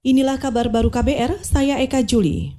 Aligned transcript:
Inilah 0.00 0.40
kabar 0.40 0.72
baru 0.72 0.88
KBR, 0.88 1.44
saya 1.44 1.76
Eka 1.76 2.00
Juli. 2.00 2.56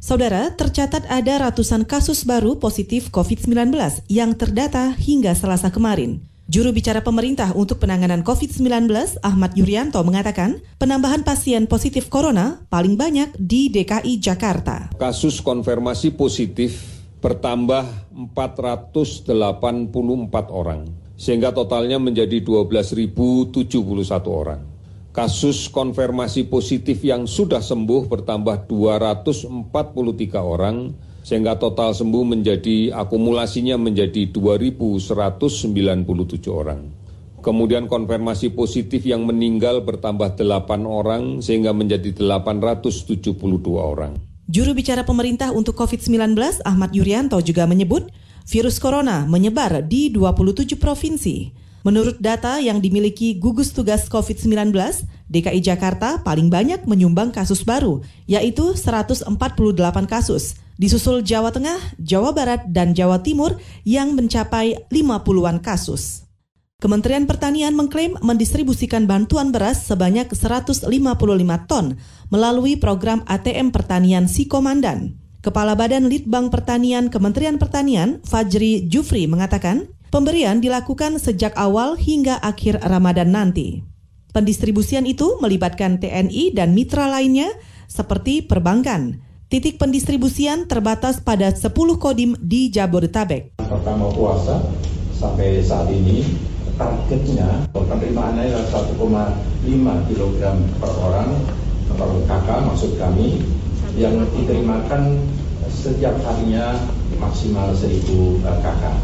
Saudara, 0.00 0.56
tercatat 0.56 1.04
ada 1.12 1.36
ratusan 1.36 1.84
kasus 1.84 2.24
baru 2.24 2.56
positif 2.56 3.12
COVID-19 3.12 3.76
yang 4.08 4.32
terdata 4.32 4.96
hingga 4.96 5.36
selasa 5.36 5.68
kemarin. 5.68 6.24
Juru 6.48 6.72
bicara 6.72 7.04
pemerintah 7.04 7.52
untuk 7.52 7.84
penanganan 7.84 8.24
COVID-19, 8.24 8.88
Ahmad 9.20 9.52
Yuryanto, 9.52 10.00
mengatakan 10.00 10.64
penambahan 10.80 11.28
pasien 11.28 11.68
positif 11.68 12.08
corona 12.08 12.64
paling 12.72 12.96
banyak 12.96 13.36
di 13.36 13.68
DKI 13.68 14.16
Jakarta. 14.16 14.88
Kasus 14.96 15.44
konfirmasi 15.44 16.16
positif 16.16 17.04
bertambah 17.20 17.84
484 18.32 19.28
orang, 20.48 20.88
sehingga 21.20 21.52
totalnya 21.52 22.00
menjadi 22.00 22.40
12.071 22.40 23.12
orang. 24.24 24.77
Kasus 25.08 25.72
konfirmasi 25.72 26.46
positif 26.46 27.02
yang 27.02 27.26
sudah 27.26 27.64
sembuh 27.64 28.06
bertambah 28.06 28.70
243 28.70 30.38
orang, 30.38 30.94
sehingga 31.24 31.60
total 31.60 31.92
sembuh 31.92 32.24
menjadi 32.24 32.96
akumulasinya 32.96 33.76
menjadi 33.76 34.32
2.197 34.32 36.48
orang. 36.48 36.80
Kemudian 37.38 37.86
konfirmasi 37.86 38.50
positif 38.52 39.06
yang 39.06 39.22
meninggal 39.22 39.84
bertambah 39.84 40.34
8 40.34 40.88
orang 40.88 41.38
sehingga 41.38 41.70
menjadi 41.70 42.10
872 42.16 43.36
orang. 43.78 44.18
Juru 44.48 44.72
bicara 44.72 45.04
pemerintah 45.04 45.52
untuk 45.52 45.76
COVID-19 45.76 46.64
Ahmad 46.64 46.96
Yuryanto 46.96 47.36
juga 47.44 47.68
menyebut 47.68 48.08
virus 48.48 48.80
corona 48.80 49.28
menyebar 49.28 49.84
di 49.84 50.08
27 50.08 50.80
provinsi. 50.80 51.36
Menurut 51.86 52.18
data 52.18 52.58
yang 52.58 52.82
dimiliki 52.82 53.38
gugus 53.38 53.70
tugas 53.70 54.10
COVID-19, 54.10 54.74
DKI 55.30 55.60
Jakarta 55.62 56.18
paling 56.26 56.50
banyak 56.50 56.82
menyumbang 56.88 57.30
kasus 57.30 57.62
baru, 57.62 58.02
yaitu 58.26 58.74
148 58.74 59.30
kasus 60.10 60.58
disusul 60.78 61.26
Jawa 61.26 61.50
Tengah, 61.50 61.76
Jawa 61.98 62.30
Barat, 62.30 62.66
dan 62.70 62.94
Jawa 62.94 63.20
Timur 63.20 63.58
yang 63.82 64.14
mencapai 64.14 64.86
50-an 64.88 65.58
kasus. 65.58 66.24
Kementerian 66.78 67.26
Pertanian 67.26 67.74
mengklaim 67.74 68.14
mendistribusikan 68.22 69.10
bantuan 69.10 69.50
beras 69.50 69.82
sebanyak 69.90 70.30
155 70.30 70.86
ton 71.66 71.98
melalui 72.30 72.78
program 72.78 73.26
ATM 73.26 73.74
Pertanian 73.74 74.30
Si 74.30 74.46
Komandan. 74.46 75.18
Kepala 75.42 75.74
Badan 75.74 76.06
Litbang 76.06 76.54
Pertanian 76.54 77.10
Kementerian 77.10 77.58
Pertanian, 77.58 78.22
Fajri 78.22 78.86
Jufri, 78.86 79.26
mengatakan 79.26 79.90
pemberian 80.08 80.60
dilakukan 80.60 81.16
sejak 81.20 81.56
awal 81.56 81.94
hingga 81.94 82.36
akhir 82.40 82.80
Ramadan 82.84 83.32
nanti. 83.32 83.84
Pendistribusian 84.32 85.08
itu 85.08 85.40
melibatkan 85.40 85.98
TNI 85.98 86.52
dan 86.52 86.76
mitra 86.76 87.08
lainnya 87.08 87.48
seperti 87.88 88.44
perbankan, 88.44 89.24
Titik 89.48 89.80
pendistribusian 89.80 90.68
terbatas 90.68 91.24
pada 91.24 91.48
10 91.48 91.72
kodim 91.96 92.36
di 92.36 92.68
Jabodetabek. 92.68 93.56
Pertama 93.64 94.12
puasa 94.12 94.60
sampai 95.16 95.64
saat 95.64 95.88
ini 95.88 96.20
targetnya 96.76 97.64
penerimaannya 97.72 98.44
adalah 98.44 98.84
1,5 98.92 99.00
kg 100.12 100.40
per 100.76 100.92
orang 101.00 101.32
per 101.96 102.10
kakak 102.28 102.60
maksud 102.68 103.00
kami 103.00 103.40
yang 103.96 104.20
diterimakan 104.36 105.16
setiap 105.72 106.20
harinya 106.28 106.76
maksimal 107.16 107.72
1000 107.72 108.44
kakak. 108.44 109.00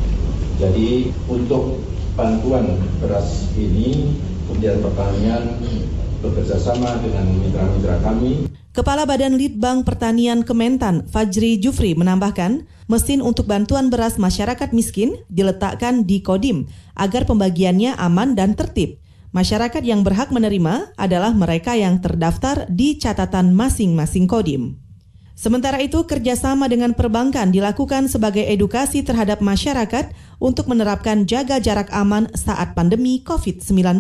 Jadi 0.58 1.10
untuk 1.26 1.82
bantuan 2.14 2.78
beras 3.02 3.50
ini 3.58 4.14
kemudian 4.46 4.78
pertanian 4.78 5.58
bekerja 6.22 6.56
sama 6.56 6.96
dengan 7.02 7.26
mitra-mitra 7.42 7.98
kami 8.00 8.48
Kepala 8.74 9.06
Badan 9.06 9.38
Litbang 9.38 9.86
Pertanian 9.86 10.42
Kementan, 10.42 11.06
Fajri 11.06 11.62
Jufri, 11.62 11.94
menambahkan, 11.94 12.66
mesin 12.90 13.22
untuk 13.22 13.46
bantuan 13.46 13.86
beras 13.86 14.18
masyarakat 14.18 14.74
miskin 14.74 15.14
diletakkan 15.30 16.02
di 16.02 16.18
Kodim 16.18 16.66
agar 16.98 17.22
pembagiannya 17.22 17.94
aman 17.94 18.34
dan 18.34 18.58
tertib. 18.58 18.98
Masyarakat 19.30 19.78
yang 19.86 20.02
berhak 20.02 20.34
menerima 20.34 20.90
adalah 20.98 21.30
mereka 21.30 21.78
yang 21.78 22.02
terdaftar 22.02 22.66
di 22.66 22.98
catatan 22.98 23.54
masing-masing 23.54 24.26
Kodim. 24.26 24.83
Sementara 25.34 25.82
itu, 25.82 26.06
kerjasama 26.06 26.70
dengan 26.70 26.94
perbankan 26.94 27.50
dilakukan 27.50 28.06
sebagai 28.06 28.46
edukasi 28.46 29.02
terhadap 29.02 29.42
masyarakat 29.42 30.14
untuk 30.38 30.70
menerapkan 30.70 31.26
jaga 31.26 31.58
jarak 31.58 31.90
aman 31.90 32.30
saat 32.38 32.78
pandemi 32.78 33.18
COVID-19. 33.26 33.98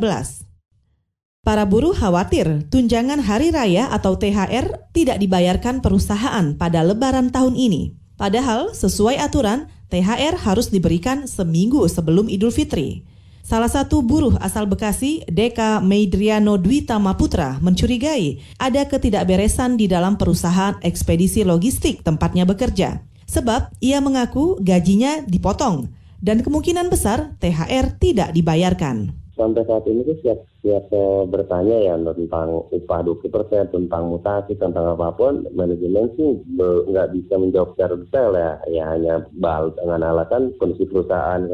Para 1.44 1.68
buruh 1.68 1.92
khawatir 1.92 2.64
tunjangan 2.72 3.20
hari 3.20 3.52
raya 3.52 3.92
atau 3.92 4.16
THR 4.16 4.88
tidak 4.96 5.20
dibayarkan 5.20 5.84
perusahaan 5.84 6.56
pada 6.56 6.80
lebaran 6.80 7.28
tahun 7.28 7.52
ini. 7.58 7.92
Padahal 8.16 8.72
sesuai 8.72 9.20
aturan, 9.20 9.68
THR 9.92 10.40
harus 10.40 10.72
diberikan 10.72 11.28
seminggu 11.28 11.84
sebelum 11.90 12.32
Idul 12.32 12.54
Fitri. 12.54 13.04
Salah 13.44 13.68
satu 13.68 14.00
buruh 14.00 14.40
asal 14.40 14.64
Bekasi, 14.64 15.20
Deka 15.28 15.84
Meidriano 15.84 16.56
Dwita 16.56 16.96
Maputra, 16.96 17.60
mencurigai 17.60 18.40
ada 18.56 18.88
ketidakberesan 18.88 19.76
di 19.76 19.84
dalam 19.84 20.16
perusahaan 20.16 20.80
ekspedisi 20.80 21.44
logistik 21.44 22.00
tempatnya 22.00 22.48
bekerja. 22.48 23.04
Sebab 23.28 23.76
ia 23.84 24.00
mengaku 24.00 24.56
gajinya 24.64 25.20
dipotong 25.28 25.92
dan 26.24 26.40
kemungkinan 26.40 26.88
besar 26.88 27.36
THR 27.36 28.00
tidak 28.00 28.32
dibayarkan. 28.32 29.23
Sampai 29.34 29.66
saat 29.66 29.82
ini 29.90 30.06
sih 30.06 30.18
siap 30.22 30.46
setiap 30.64 30.88
saya 30.88 31.28
bertanya 31.28 31.76
ya 31.76 31.94
tentang 32.16 32.64
upah 32.72 33.00
20 33.04 33.28
persen, 33.28 33.68
tentang 33.68 34.08
mutasi, 34.08 34.56
tentang 34.56 34.96
apa 34.96 35.12
pun, 35.12 35.44
manajemen 35.52 36.08
sih 36.16 36.40
nggak 36.88 37.12
bisa 37.12 37.36
menjawab 37.36 37.76
secara 37.76 37.94
detail 38.00 38.30
ya. 38.32 38.52
Ya 38.72 38.84
hanya 38.96 39.14
bal 39.36 39.76
dengan 39.76 40.00
alasan 40.00 40.56
kondisi 40.56 40.88
perusahaan, 40.88 41.44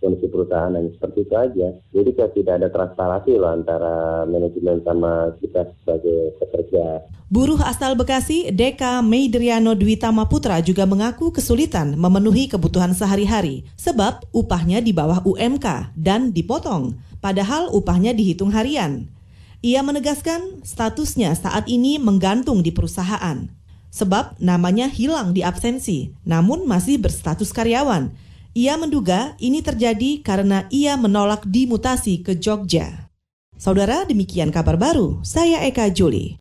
kondisi 0.00 0.26
perusahaan 0.32 0.72
yang 0.72 0.88
seperti 0.96 1.28
itu 1.28 1.34
aja. 1.36 1.68
Jadi 1.92 2.10
kayak 2.16 2.32
tidak 2.32 2.54
ada 2.64 2.68
transparansi 2.72 3.32
loh 3.36 3.52
antara 3.52 4.24
manajemen 4.24 4.80
sama 4.86 5.36
kita 5.36 5.68
sebagai 5.84 6.32
pekerja. 6.40 7.04
Buruh 7.26 7.58
asal 7.58 7.98
Bekasi, 7.98 8.54
Deka 8.54 9.02
Meidriano 9.02 9.74
Dwita 9.74 10.14
Maputra 10.14 10.62
juga 10.62 10.86
mengaku 10.86 11.34
kesulitan 11.34 11.98
memenuhi 11.98 12.46
kebutuhan 12.46 12.94
sehari-hari 12.94 13.66
sebab 13.74 14.22
upahnya 14.30 14.78
di 14.78 14.94
bawah 14.94 15.20
UMK 15.26 15.90
dan 15.98 16.30
dipotong 16.30 16.94
padahal 17.26 17.66
upahnya 17.74 18.14
dihitung 18.14 18.54
harian. 18.54 19.10
Ia 19.58 19.82
menegaskan 19.82 20.62
statusnya 20.62 21.34
saat 21.34 21.66
ini 21.66 21.98
menggantung 21.98 22.62
di 22.62 22.70
perusahaan. 22.70 23.50
Sebab 23.90 24.38
namanya 24.38 24.86
hilang 24.86 25.34
di 25.34 25.42
absensi, 25.42 26.14
namun 26.22 26.70
masih 26.70 27.02
berstatus 27.02 27.50
karyawan. 27.50 28.14
Ia 28.54 28.78
menduga 28.78 29.34
ini 29.42 29.58
terjadi 29.58 30.22
karena 30.22 30.70
ia 30.70 30.94
menolak 30.94 31.42
dimutasi 31.50 32.22
ke 32.22 32.38
Jogja. 32.38 33.10
Saudara, 33.58 34.06
demikian 34.06 34.54
kabar 34.54 34.78
baru. 34.78 35.18
Saya 35.26 35.66
Eka 35.66 35.90
Juli. 35.90 36.38